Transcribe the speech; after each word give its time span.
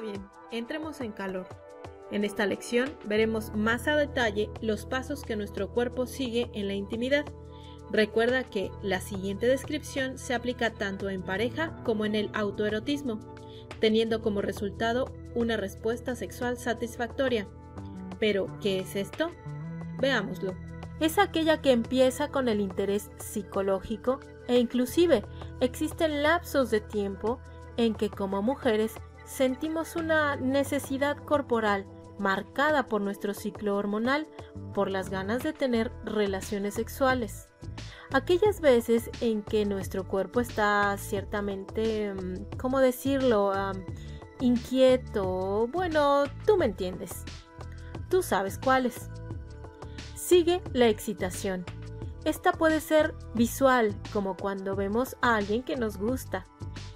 Bien, 0.00 0.28
entremos 0.52 1.00
en 1.00 1.10
calor. 1.10 1.48
En 2.12 2.24
esta 2.24 2.46
lección 2.46 2.90
veremos 3.04 3.52
más 3.54 3.88
a 3.88 3.96
detalle 3.96 4.48
los 4.60 4.86
pasos 4.86 5.22
que 5.22 5.34
nuestro 5.34 5.70
cuerpo 5.70 6.06
sigue 6.06 6.50
en 6.54 6.68
la 6.68 6.74
intimidad. 6.74 7.24
Recuerda 7.90 8.44
que 8.44 8.70
la 8.80 9.00
siguiente 9.00 9.46
descripción 9.46 10.16
se 10.16 10.34
aplica 10.34 10.72
tanto 10.72 11.10
en 11.10 11.22
pareja 11.22 11.74
como 11.84 12.04
en 12.04 12.14
el 12.14 12.30
autoerotismo, 12.32 13.18
teniendo 13.80 14.22
como 14.22 14.40
resultado 14.40 15.12
una 15.34 15.56
respuesta 15.56 16.14
sexual 16.14 16.58
satisfactoria. 16.58 17.48
Pero, 18.20 18.46
¿qué 18.60 18.80
es 18.80 18.94
esto? 18.94 19.32
Veámoslo. 19.98 20.54
Es 21.00 21.18
aquella 21.18 21.60
que 21.60 21.72
empieza 21.72 22.28
con 22.28 22.48
el 22.48 22.60
interés 22.60 23.10
psicológico 23.18 24.20
e 24.46 24.58
inclusive 24.58 25.24
existen 25.60 26.22
lapsos 26.22 26.70
de 26.70 26.80
tiempo 26.80 27.40
en 27.76 27.94
que 27.94 28.10
como 28.10 28.42
mujeres 28.42 28.94
sentimos 29.28 29.94
una 29.94 30.36
necesidad 30.36 31.16
corporal 31.18 31.86
marcada 32.18 32.86
por 32.86 33.00
nuestro 33.00 33.34
ciclo 33.34 33.76
hormonal, 33.76 34.26
por 34.74 34.90
las 34.90 35.10
ganas 35.10 35.42
de 35.42 35.52
tener 35.52 35.92
relaciones 36.04 36.74
sexuales. 36.74 37.48
Aquellas 38.12 38.60
veces 38.60 39.10
en 39.20 39.42
que 39.42 39.66
nuestro 39.66 40.08
cuerpo 40.08 40.40
está 40.40 40.96
ciertamente, 40.98 42.14
mm, 42.14 42.56
¿cómo 42.58 42.80
decirlo?, 42.80 43.52
inquieto, 44.40 45.68
bueno, 45.68 46.24
tú 46.46 46.56
me 46.56 46.64
entiendes. 46.64 47.24
Tú 48.08 48.22
sabes 48.22 48.58
cuáles. 48.58 49.10
Sigue 50.14 50.62
la 50.72 50.88
excitación. 50.88 51.64
Esta 52.24 52.52
puede 52.52 52.80
ser 52.80 53.14
visual, 53.34 53.94
como 54.12 54.36
cuando 54.36 54.74
vemos 54.74 55.16
a 55.20 55.36
alguien 55.36 55.62
que 55.62 55.76
nos 55.76 55.98
gusta, 55.98 56.46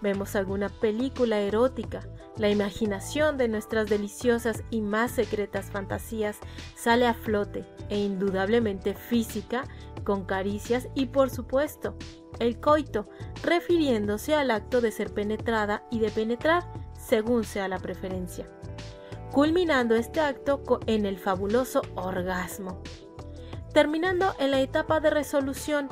vemos 0.00 0.34
alguna 0.34 0.68
película 0.68 1.38
erótica, 1.38 2.00
la 2.36 2.48
imaginación 2.48 3.36
de 3.36 3.48
nuestras 3.48 3.88
deliciosas 3.88 4.62
y 4.70 4.80
más 4.80 5.10
secretas 5.10 5.70
fantasías 5.70 6.38
sale 6.74 7.06
a 7.06 7.14
flote 7.14 7.66
e 7.90 7.98
indudablemente 7.98 8.94
física, 8.94 9.64
con 10.04 10.24
caricias 10.24 10.88
y 10.94 11.06
por 11.06 11.30
supuesto, 11.30 11.94
el 12.38 12.58
coito, 12.58 13.06
refiriéndose 13.42 14.34
al 14.34 14.50
acto 14.50 14.80
de 14.80 14.90
ser 14.90 15.12
penetrada 15.12 15.84
y 15.90 16.00
de 16.00 16.10
penetrar, 16.10 16.64
según 16.98 17.44
sea 17.44 17.68
la 17.68 17.78
preferencia, 17.78 18.48
culminando 19.30 19.94
este 19.94 20.20
acto 20.20 20.62
en 20.86 21.06
el 21.06 21.18
fabuloso 21.18 21.82
orgasmo, 21.94 22.82
terminando 23.72 24.34
en 24.38 24.50
la 24.50 24.60
etapa 24.60 25.00
de 25.00 25.10
resolución, 25.10 25.88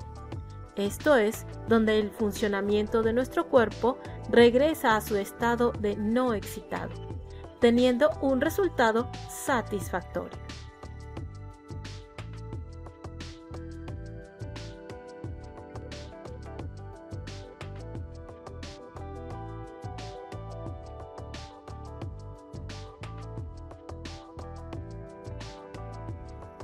esto 0.77 1.17
es, 1.17 1.47
donde 1.69 1.99
el 1.99 2.11
funcionamiento 2.11 3.03
de 3.03 3.13
nuestro 3.13 3.49
cuerpo 3.49 3.99
regresa 4.29 4.97
a 4.97 5.01
su 5.01 5.17
estado 5.17 5.73
de 5.73 5.97
no 5.97 6.35
excitado, 6.35 6.91
teniendo 7.61 8.11
un 8.21 8.41
resultado 8.41 9.11
satisfactorio. 9.29 10.39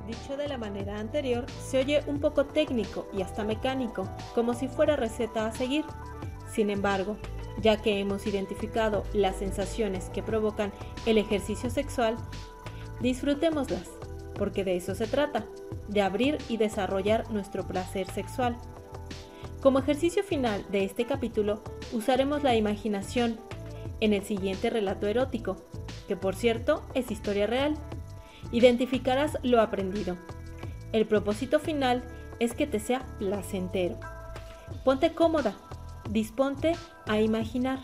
Dicho 0.07 0.37
de 0.37 0.47
la 0.47 0.57
manera 0.57 1.01
anterior, 1.01 1.47
se 1.51 1.79
oye 1.79 2.05
un 2.07 2.21
poco 2.21 2.47
técnico 2.47 3.09
y 3.13 3.23
hasta 3.23 3.43
mecánico, 3.43 4.09
como 4.37 4.55
si 4.55 4.69
fuera 4.69 4.95
receta 4.95 5.47
a 5.47 5.53
seguir. 5.53 5.85
Sin 6.49 6.71
embargo, 6.71 7.17
ya 7.63 7.81
que 7.81 8.01
hemos 8.01 8.27
identificado 8.27 9.05
las 9.13 9.37
sensaciones 9.37 10.11
que 10.11 10.23
provocan 10.23 10.73
el 11.07 11.19
ejercicio 11.19 11.71
sexual, 11.71 12.17
disfrutémoslas, 13.01 13.91
porque 14.35 14.65
de 14.65 14.77
eso 14.77 14.95
se 14.95 15.07
trata, 15.07 15.47
de 15.89 16.03
abrir 16.03 16.39
y 16.49 16.57
desarrollar 16.57 17.31
nuestro 17.31 17.67
placer 17.67 18.11
sexual. 18.11 18.57
Como 19.63 19.79
ejercicio 19.79 20.23
final 20.23 20.65
de 20.71 20.85
este 20.85 21.07
capítulo, 21.07 21.63
usaremos 21.93 22.43
la 22.43 22.55
imaginación 22.55 23.41
en 24.01 24.13
el 24.13 24.25
siguiente 24.25 24.71
relato 24.71 25.07
erótico, 25.07 25.57
que 26.07 26.17
por 26.17 26.35
cierto 26.35 26.85
es 26.95 27.11
historia 27.11 27.47
real. 27.47 27.75
Identificarás 28.53 29.39
lo 29.43 29.61
aprendido. 29.61 30.17
El 30.93 31.07
propósito 31.07 31.59
final 31.59 32.05
es 32.39 32.55
que 32.55 32.67
te 32.67 32.79
sea 32.79 33.05
placentero. 33.19 33.99
Ponte 34.85 35.13
cómoda, 35.13 35.57
disponte 36.11 36.75
a 37.07 37.21
imaginar. 37.21 37.81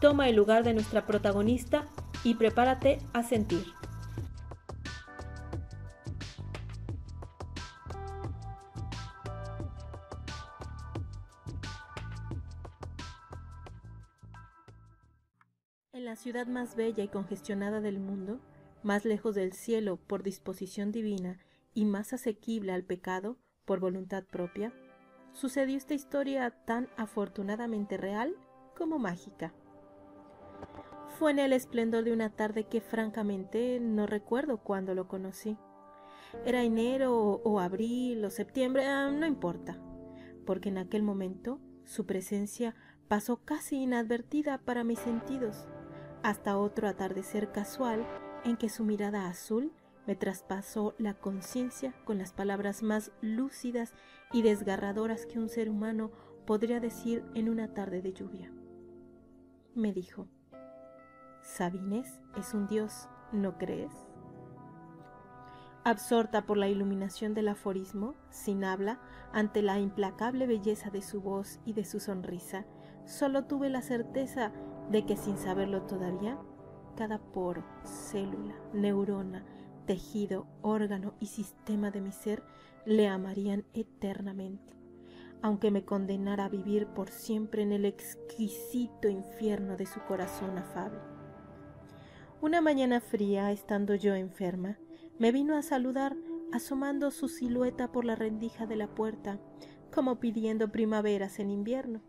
Toma 0.00 0.28
el 0.28 0.36
lugar 0.36 0.64
de 0.64 0.74
nuestra 0.74 1.06
protagonista 1.06 1.86
y 2.24 2.34
prepárate 2.34 2.98
a 3.12 3.22
sentir. 3.22 3.64
En 15.92 16.06
la 16.06 16.16
ciudad 16.16 16.46
más 16.46 16.76
bella 16.76 17.04
y 17.04 17.08
congestionada 17.08 17.80
del 17.80 18.00
mundo, 18.00 18.40
más 18.82 19.04
lejos 19.04 19.34
del 19.34 19.52
cielo 19.52 19.98
por 19.98 20.22
disposición 20.22 20.92
divina 20.92 21.38
y 21.74 21.84
más 21.84 22.12
asequible 22.12 22.72
al 22.72 22.84
pecado 22.84 23.36
por 23.64 23.80
voluntad 23.80 24.24
propia, 24.24 24.72
sucedió 25.32 25.76
esta 25.76 25.94
historia 25.94 26.50
tan 26.50 26.88
afortunadamente 26.96 27.96
real 27.96 28.34
como 28.76 28.98
mágica. 28.98 29.52
Fue 31.18 31.30
en 31.30 31.38
el 31.38 31.52
esplendor 31.52 32.04
de 32.04 32.12
una 32.12 32.30
tarde 32.30 32.64
que 32.64 32.80
francamente 32.80 33.78
no 33.80 34.06
recuerdo 34.06 34.58
cuándo 34.58 34.94
lo 34.94 35.06
conocí. 35.08 35.56
Era 36.44 36.62
enero 36.62 37.40
o, 37.44 37.60
abril 37.60 38.24
o 38.24 38.30
septiembre, 38.30 38.86
ah, 38.86 39.10
no 39.10 39.26
importa, 39.26 39.78
porque 40.46 40.68
en 40.68 40.78
aquel 40.78 41.02
momento 41.02 41.60
su 41.84 42.06
presencia 42.06 42.74
pasó 43.08 43.38
casi 43.44 43.82
inadvertida 43.82 44.58
para 44.58 44.84
mis 44.84 45.00
sentidos, 45.00 45.66
hasta 46.22 46.56
otro 46.56 46.88
atardecer 46.88 47.50
casual 47.50 48.06
en 48.44 48.56
que 48.56 48.68
su 48.68 48.84
mirada 48.84 49.26
azul 49.26 49.72
me 50.10 50.16
traspasó 50.16 50.96
la 50.98 51.14
conciencia 51.14 51.94
con 52.04 52.18
las 52.18 52.32
palabras 52.32 52.82
más 52.82 53.12
lúcidas 53.20 53.94
y 54.32 54.42
desgarradoras 54.42 55.24
que 55.24 55.38
un 55.38 55.48
ser 55.48 55.70
humano 55.70 56.10
podría 56.46 56.80
decir 56.80 57.24
en 57.36 57.48
una 57.48 57.74
tarde 57.74 58.02
de 58.02 58.12
lluvia. 58.12 58.50
Me 59.76 59.92
dijo, 59.92 60.26
Sabines 61.42 62.20
es 62.36 62.54
un 62.54 62.66
dios, 62.66 63.08
¿no 63.30 63.56
crees? 63.56 63.92
Absorta 65.84 66.44
por 66.44 66.56
la 66.56 66.68
iluminación 66.68 67.32
del 67.32 67.46
aforismo, 67.46 68.16
sin 68.30 68.64
habla, 68.64 68.98
ante 69.32 69.62
la 69.62 69.78
implacable 69.78 70.48
belleza 70.48 70.90
de 70.90 71.02
su 71.02 71.20
voz 71.20 71.60
y 71.64 71.72
de 71.74 71.84
su 71.84 72.00
sonrisa, 72.00 72.66
solo 73.04 73.44
tuve 73.44 73.70
la 73.70 73.80
certeza 73.80 74.50
de 74.90 75.06
que 75.06 75.16
sin 75.16 75.38
saberlo 75.38 75.82
todavía, 75.82 76.36
cada 76.96 77.18
poro, 77.18 77.62
célula, 77.84 78.56
neurona, 78.72 79.46
tejido, 79.86 80.46
órgano 80.62 81.14
y 81.20 81.26
sistema 81.26 81.90
de 81.90 82.00
mi 82.00 82.12
ser 82.12 82.42
le 82.84 83.08
amarían 83.08 83.64
eternamente, 83.74 84.74
aunque 85.42 85.70
me 85.70 85.84
condenara 85.84 86.46
a 86.46 86.48
vivir 86.48 86.86
por 86.86 87.10
siempre 87.10 87.62
en 87.62 87.72
el 87.72 87.84
exquisito 87.84 89.08
infierno 89.08 89.76
de 89.76 89.86
su 89.86 90.00
corazón 90.00 90.56
afable. 90.58 91.00
Una 92.40 92.60
mañana 92.60 93.00
fría, 93.00 93.52
estando 93.52 93.94
yo 93.94 94.14
enferma, 94.14 94.78
me 95.18 95.32
vino 95.32 95.56
a 95.56 95.62
saludar 95.62 96.16
asomando 96.52 97.10
su 97.10 97.28
silueta 97.28 97.92
por 97.92 98.04
la 98.04 98.16
rendija 98.16 98.66
de 98.66 98.76
la 98.76 98.88
puerta, 98.88 99.38
como 99.92 100.20
pidiendo 100.20 100.72
primaveras 100.72 101.38
en 101.38 101.50
invierno 101.50 102.00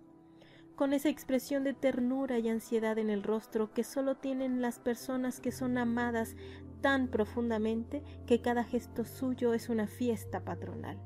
con 0.82 0.94
esa 0.94 1.10
expresión 1.10 1.64
de 1.64 1.76
ternura 1.76 2.40
y 2.40 2.50
ansiedad 2.50 2.98
en 2.98 3.12
el 3.12 3.22
rostro 3.22 3.72
que 3.72 3.84
solo 3.84 4.18
tienen 4.18 4.64
las 4.64 4.80
personas 4.80 5.40
que 5.40 5.52
son 5.52 5.78
amadas 5.78 6.36
tan 6.82 7.08
profundamente 7.08 8.04
que 8.26 8.42
cada 8.42 8.64
gesto 8.64 9.06
suyo 9.06 9.54
es 9.54 9.70
una 9.70 9.88
fiesta 9.88 10.42
patronal. 10.42 10.98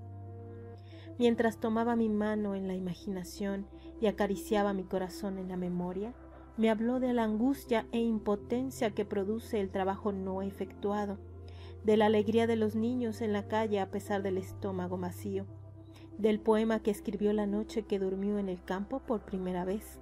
Mientras 1.18 1.60
tomaba 1.60 1.96
mi 1.96 2.10
mano 2.10 2.56
en 2.56 2.68
la 2.68 2.76
imaginación 2.76 3.68
y 4.02 4.08
acariciaba 4.08 4.74
mi 4.74 4.84
corazón 4.84 5.38
en 5.38 5.50
la 5.50 5.58
memoria, 5.58 6.14
me 6.58 6.70
habló 6.70 7.00
de 7.00 7.14
la 7.14 7.24
angustia 7.24 7.86
e 7.92 8.00
impotencia 8.00 8.92
que 8.92 9.06
produce 9.06 9.60
el 9.60 9.70
trabajo 9.70 10.12
no 10.12 10.42
efectuado, 10.42 11.18
de 11.84 11.98
la 11.98 12.08
alegría 12.08 12.48
de 12.48 12.56
los 12.56 12.76
niños 12.76 13.22
en 13.22 13.32
la 13.32 13.48
calle 13.48 13.80
a 13.80 13.92
pesar 13.92 14.24
del 14.24 14.38
estómago 14.38 14.98
vacío, 14.98 15.46
del 16.18 16.40
poema 16.40 16.80
que 16.82 16.92
escribió 16.92 17.32
la 17.34 17.46
noche 17.46 17.84
que 17.84 18.00
durmió 18.00 18.40
en 18.40 18.50
el 18.50 18.64
campo 18.64 19.00
por 19.00 19.22
primera 19.22 19.66
vez, 19.66 20.00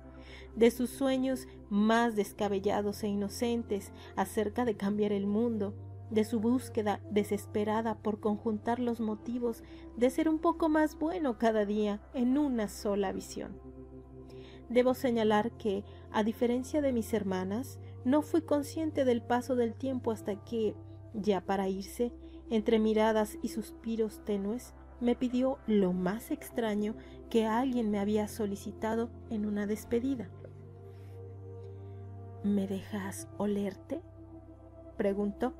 de 0.55 0.71
sus 0.71 0.89
sueños 0.89 1.47
más 1.69 2.15
descabellados 2.15 3.03
e 3.03 3.07
inocentes 3.07 3.91
acerca 4.15 4.65
de 4.65 4.75
cambiar 4.77 5.11
el 5.11 5.25
mundo, 5.25 5.73
de 6.09 6.23
su 6.23 6.39
búsqueda 6.39 7.01
desesperada 7.09 7.95
por 7.95 8.19
conjuntar 8.19 8.79
los 8.79 8.99
motivos 8.99 9.63
de 9.97 10.09
ser 10.09 10.29
un 10.29 10.39
poco 10.39 10.69
más 10.69 10.97
bueno 10.97 11.37
cada 11.37 11.65
día 11.65 12.01
en 12.13 12.37
una 12.37 12.69
sola 12.69 13.11
visión. 13.11 13.57
Debo 14.69 14.93
señalar 14.93 15.51
que, 15.51 15.83
a 16.11 16.23
diferencia 16.23 16.81
de 16.81 16.93
mis 16.93 17.13
hermanas, 17.13 17.79
No 18.05 18.21
fui 18.21 18.41
consciente 18.41 19.05
del 19.05 19.21
paso 19.21 19.55
del 19.55 19.75
tiempo 19.75 20.11
hasta 20.11 20.43
que, 20.43 20.75
ya 21.13 21.39
para 21.39 21.69
irse, 21.69 22.11
entre 22.49 22.77
miradas 22.77 23.37
y 23.41 23.47
suspiros 23.47 24.23
tenues, 24.25 24.73
me 25.03 25.15
pidió 25.15 25.59
lo 25.67 25.93
más 25.93 26.31
extraño 26.31 26.95
que 27.29 27.45
alguien 27.45 27.91
me 27.91 27.99
había 27.99 28.27
solicitado 28.27 29.09
en 29.29 29.45
una 29.45 29.67
despedida. 29.67 30.29
¿Me 32.43 32.67
dejas 32.67 33.27
olerte? 33.37 34.01
preguntó. 34.97 35.53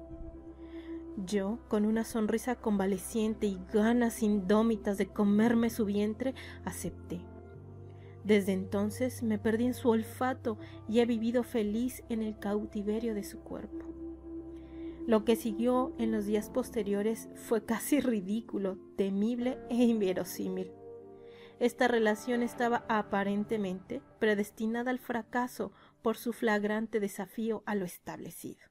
Yo, 1.18 1.60
con 1.68 1.86
una 1.86 2.04
sonrisa 2.06 2.56
convaleciente 2.56 3.46
y 3.46 3.60
ganas 3.72 4.24
indómitas 4.24 4.98
de 4.98 5.08
comerme 5.08 5.70
su 5.70 5.86
vientre, 5.86 6.34
acepté. 6.66 7.22
Desde 8.24 8.54
entonces 8.54 9.22
me 9.22 9.38
perdí 9.38 9.66
en 9.66 9.74
su 9.74 9.90
olfato 9.90 10.58
y 10.88 11.02
he 11.02 11.06
vivido 11.06 11.44
feliz 11.44 12.04
en 12.10 12.24
el 12.24 12.40
cautiverio 12.40 13.14
de 13.14 13.24
su 13.24 13.42
cuerpo. 13.42 13.93
Lo 15.06 15.26
que 15.26 15.36
siguió 15.36 15.94
en 15.98 16.14
los 16.14 16.26
días 16.26 16.50
posteriores 16.50 17.28
fue 17.36 17.66
casi 17.66 18.00
ridículo, 18.02 18.78
temible 18.96 19.60
e 19.70 19.84
inverosímil. 19.84 20.72
Esta 21.60 21.88
relación 21.88 22.42
estaba 22.42 22.86
aparentemente 22.88 24.02
predestinada 24.20 24.92
al 24.92 25.00
fracaso 25.00 25.72
por 26.02 26.18
su 26.18 26.34
flagrante 26.34 27.00
desafío 27.00 27.64
a 27.66 27.76
lo 27.76 27.86
establecido. 27.86 28.62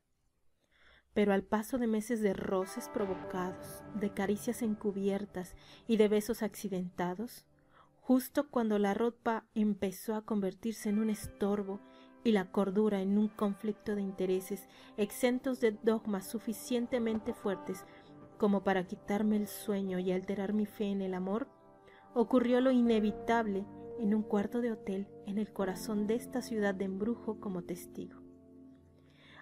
Pero 1.13 1.35
al 1.35 1.43
paso 1.43 1.77
de 1.77 1.87
meses 1.87 2.23
de 2.23 2.33
roces 2.33 2.89
provocados, 2.89 3.83
de 3.95 4.15
caricias 4.15 4.63
encubiertas 4.63 5.55
y 5.87 5.99
de 5.99 6.09
besos 6.09 6.43
accidentados, 6.43 7.45
justo 8.01 8.49
cuando 8.49 8.79
la 8.79 8.95
ropa 8.95 9.47
empezó 9.55 10.15
a 10.15 10.25
convertirse 10.25 10.89
en 10.89 10.99
un 10.99 11.11
estorbo 11.11 11.81
y 12.25 12.33
la 12.33 12.51
cordura 12.51 13.01
en 13.01 13.19
un 13.19 13.29
conflicto 13.29 13.95
de 13.95 14.03
intereses 14.03 14.69
exentos 14.97 15.61
de 15.61 15.73
dogmas 15.83 16.27
suficientemente 16.27 17.35
fuertes 17.35 17.85
como 18.39 18.65
para 18.65 18.87
quitarme 18.87 19.37
el 19.37 19.47
sueño 19.47 19.99
y 19.99 20.11
alterar 20.11 20.53
mi 20.53 20.67
fe 20.67 20.87
en 20.87 21.01
el 21.01 21.15
amor, 21.15 21.49
ocurrió 22.15 22.61
lo 22.61 22.73
inevitable 22.73 23.65
en 24.01 24.15
un 24.15 24.23
cuarto 24.23 24.61
de 24.61 24.73
hotel 24.73 25.09
en 25.27 25.39
el 25.39 25.53
corazón 25.53 26.07
de 26.07 26.17
esta 26.17 26.43
ciudad 26.43 26.75
de 26.75 26.87
embrujo 26.87 27.39
como 27.39 27.63
testigo. 27.63 28.21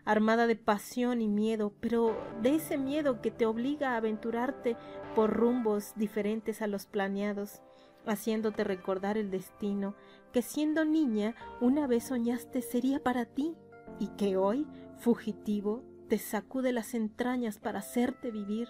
Armada 0.05 0.47
de 0.47 0.56
pasión 0.56 1.23
y 1.23 1.29
miedo, 1.29 1.75
pero 1.81 2.17
de 2.43 2.56
ese 2.56 2.77
miedo 2.79 3.21
que 3.21 3.31
te 3.31 3.47
obliga 3.47 3.93
a 3.93 3.97
aventurarte 3.97 4.77
por 5.15 5.32
rumbos 5.32 5.93
diferentes 5.97 6.62
a 6.62 6.67
los 6.67 6.87
planeados, 6.87 7.62
haciéndote 8.06 8.65
recordar 8.65 9.19
el 9.19 9.31
destino 9.31 9.94
que 10.32 10.43
siendo 10.43 10.85
niña 10.85 11.35
una 11.61 11.87
vez 11.87 12.05
soñaste 12.05 12.62
sería 12.62 13.03
para 13.03 13.25
ti 13.25 13.55
y 13.99 14.09
que 14.17 14.37
hoy, 14.37 14.67
fugitivo, 14.99 15.82
te 16.09 16.19
sacude 16.19 16.73
las 16.73 16.94
entrañas 16.94 17.59
para 17.59 17.81
hacerte 17.81 18.31
vivir. 18.31 18.69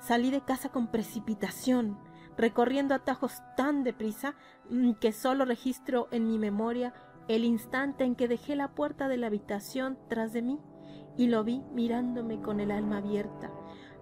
Salí 0.00 0.30
de 0.30 0.40
casa 0.40 0.70
con 0.70 0.88
precipitación, 0.88 1.98
recorriendo 2.36 2.94
atajos 2.94 3.42
tan 3.56 3.84
deprisa 3.84 4.34
mm, 4.70 4.92
que 4.94 5.12
solo 5.12 5.44
registro 5.44 6.08
en 6.10 6.26
mi 6.26 6.38
memoria 6.38 6.94
el 7.28 7.44
instante 7.44 8.04
en 8.04 8.16
que 8.16 8.28
dejé 8.28 8.56
la 8.56 8.74
puerta 8.74 9.08
de 9.08 9.16
la 9.16 9.28
habitación 9.28 9.98
tras 10.08 10.32
de 10.32 10.42
mí 10.42 10.58
y 11.16 11.28
lo 11.28 11.44
vi 11.44 11.62
mirándome 11.72 12.40
con 12.40 12.60
el 12.60 12.70
alma 12.70 12.98
abierta, 12.98 13.50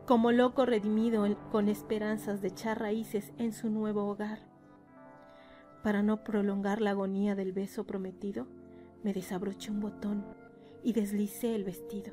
como 0.06 0.32
loco 0.32 0.64
redimido 0.64 1.26
con 1.50 1.68
esperanzas 1.68 2.40
de 2.40 2.48
echar 2.48 2.80
raíces 2.80 3.32
en 3.36 3.52
su 3.52 3.68
nuevo 3.68 4.04
hogar. 4.06 4.49
Para 5.82 6.02
no 6.02 6.24
prolongar 6.24 6.80
la 6.80 6.90
agonía 6.90 7.34
del 7.34 7.52
beso 7.52 7.84
prometido, 7.84 8.46
me 9.02 9.14
desabroché 9.14 9.70
un 9.70 9.80
botón 9.80 10.24
y 10.82 10.92
deslicé 10.92 11.54
el 11.54 11.64
vestido. 11.64 12.12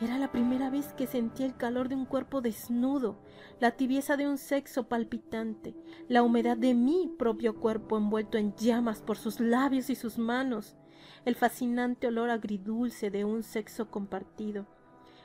Era 0.00 0.18
la 0.18 0.32
primera 0.32 0.70
vez 0.70 0.92
que 0.94 1.06
sentía 1.06 1.46
el 1.46 1.56
calor 1.56 1.88
de 1.88 1.94
un 1.94 2.06
cuerpo 2.06 2.40
desnudo, 2.40 3.18
la 3.60 3.72
tibieza 3.72 4.16
de 4.16 4.26
un 4.26 4.38
sexo 4.38 4.88
palpitante, 4.88 5.74
la 6.08 6.22
humedad 6.22 6.56
de 6.56 6.74
mi 6.74 7.12
propio 7.18 7.60
cuerpo 7.60 7.98
envuelto 7.98 8.38
en 8.38 8.54
llamas 8.54 9.02
por 9.02 9.16
sus 9.16 9.38
labios 9.38 9.90
y 9.90 9.94
sus 9.94 10.18
manos, 10.18 10.76
el 11.24 11.34
fascinante 11.34 12.08
olor 12.08 12.30
agridulce 12.30 13.10
de 13.10 13.24
un 13.24 13.42
sexo 13.42 13.90
compartido, 13.90 14.66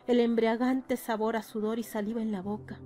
el 0.06 0.20
embriagante 0.20 0.96
sabor 0.96 1.36
a 1.36 1.44
sudor 1.44 1.80
y 1.80 1.84
saliva 1.84 2.22
en 2.22 2.32
la 2.32 2.42
boca. 2.42 2.80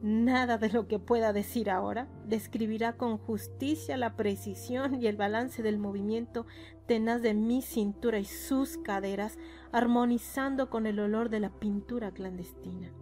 Nada 0.00 0.58
de 0.58 0.68
lo 0.70 0.86
que 0.86 1.00
pueda 1.00 1.32
decir 1.32 1.68
ahora 1.70 2.06
describirá 2.24 2.96
con 2.96 3.18
justicia 3.18 3.96
la 3.96 4.14
precisión 4.14 5.02
y 5.02 5.08
el 5.08 5.16
balance 5.16 5.60
del 5.62 5.78
movimiento 5.78 6.46
tenaz 6.86 7.20
de 7.20 7.34
mi 7.34 7.62
cintura 7.62 8.20
y 8.20 8.24
sus 8.24 8.78
caderas, 8.78 9.38
armonizando 9.72 10.70
con 10.70 10.86
el 10.86 11.00
olor 11.00 11.30
de 11.30 11.40
la 11.40 11.50
pintura 11.50 12.12
clandestina. 12.12 12.92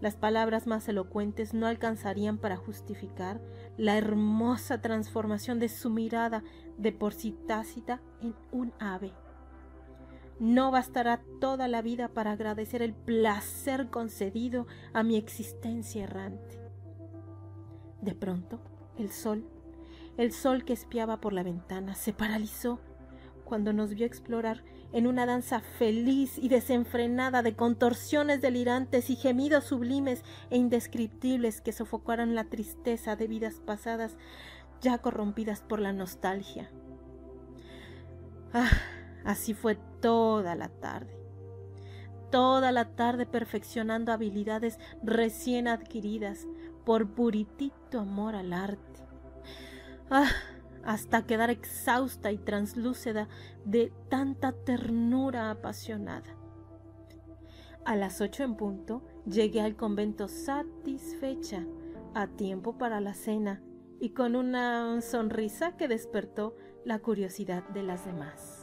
Las 0.00 0.16
palabras 0.16 0.66
más 0.66 0.88
elocuentes 0.88 1.52
no 1.52 1.66
alcanzarían 1.66 2.38
para 2.38 2.56
justificar 2.56 3.42
la 3.76 3.98
hermosa 3.98 4.80
transformación 4.80 5.58
de 5.58 5.68
su 5.68 5.90
mirada 5.90 6.44
de 6.78 6.92
por 6.92 7.12
sí 7.12 7.36
tácita 7.46 8.00
en 8.22 8.34
un 8.52 8.72
ave 8.78 9.12
no 10.40 10.70
bastará 10.70 11.20
toda 11.40 11.68
la 11.68 11.82
vida 11.82 12.08
para 12.08 12.32
agradecer 12.32 12.82
el 12.82 12.94
placer 12.94 13.88
concedido 13.90 14.66
a 14.92 15.02
mi 15.02 15.16
existencia 15.16 16.04
errante. 16.04 16.60
De 18.00 18.14
pronto, 18.14 18.60
el 18.98 19.10
sol, 19.10 19.44
el 20.16 20.32
sol 20.32 20.64
que 20.64 20.72
espiaba 20.72 21.20
por 21.20 21.32
la 21.32 21.42
ventana, 21.42 21.94
se 21.94 22.12
paralizó 22.12 22.80
cuando 23.44 23.72
nos 23.72 23.94
vio 23.94 24.06
explorar 24.06 24.62
en 24.92 25.06
una 25.06 25.26
danza 25.26 25.60
feliz 25.60 26.38
y 26.38 26.48
desenfrenada 26.48 27.42
de 27.42 27.56
contorsiones 27.56 28.40
delirantes 28.40 29.10
y 29.10 29.16
gemidos 29.16 29.64
sublimes 29.64 30.22
e 30.50 30.56
indescriptibles 30.56 31.60
que 31.60 31.72
sofocaron 31.72 32.34
la 32.34 32.44
tristeza 32.44 33.16
de 33.16 33.26
vidas 33.26 33.60
pasadas 33.64 34.16
ya 34.80 34.98
corrompidas 34.98 35.62
por 35.62 35.80
la 35.80 35.92
nostalgia. 35.92 36.70
Ah, 38.52 38.70
Así 39.28 39.52
fue 39.52 39.76
toda 40.00 40.54
la 40.54 40.68
tarde. 40.68 41.18
Toda 42.30 42.72
la 42.72 42.94
tarde 42.94 43.26
perfeccionando 43.26 44.12
habilidades 44.12 44.78
recién 45.02 45.66
adquiridas 45.66 46.46
por 46.84 47.08
puritito 47.14 48.00
amor 48.00 48.34
al 48.34 48.52
arte. 48.52 49.00
Ah, 50.10 50.30
hasta 50.84 51.26
quedar 51.26 51.50
exhausta 51.50 52.32
y 52.32 52.38
translúcida 52.38 53.28
de 53.64 53.92
tanta 54.08 54.52
ternura 54.52 55.50
apasionada. 55.50 56.34
A 57.84 57.96
las 57.96 58.20
ocho 58.20 58.42
en 58.42 58.54
punto 58.54 59.02
llegué 59.26 59.60
al 59.60 59.76
convento 59.76 60.28
satisfecha, 60.28 61.66
a 62.14 62.26
tiempo 62.26 62.78
para 62.78 63.00
la 63.00 63.14
cena 63.14 63.62
y 64.00 64.10
con 64.10 64.36
una 64.36 65.00
sonrisa 65.00 65.76
que 65.76 65.88
despertó 65.88 66.56
la 66.84 66.98
curiosidad 67.00 67.66
de 67.68 67.82
las 67.82 68.04
demás. 68.04 68.57